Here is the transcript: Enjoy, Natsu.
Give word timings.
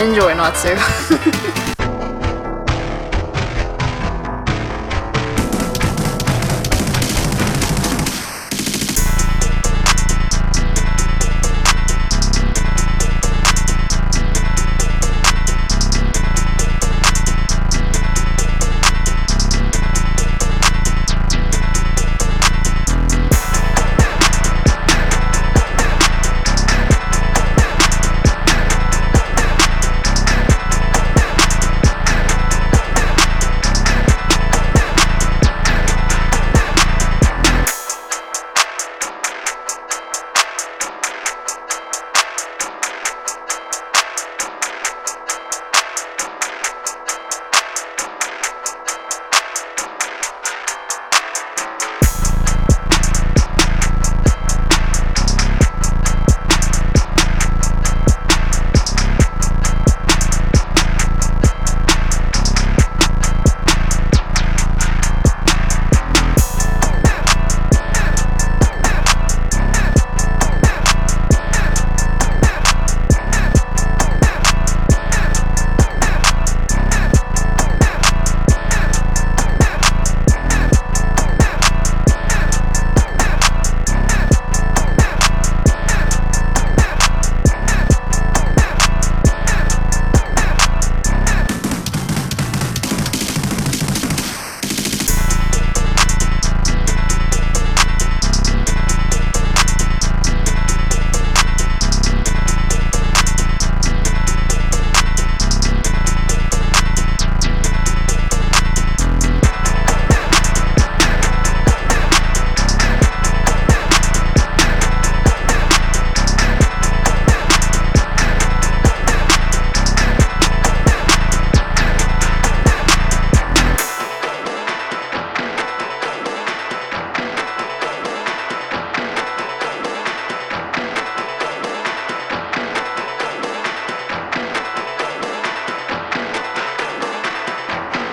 Enjoy, 0.00 0.34
Natsu. 0.34 1.78